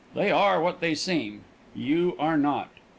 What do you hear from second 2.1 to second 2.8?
are not.